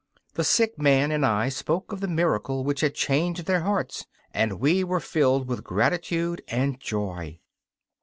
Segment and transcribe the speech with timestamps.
[0.33, 4.59] The sick man and I spoke of the miracle which had changed their hearts, and
[4.59, 7.39] we were filled with gratitude and joy.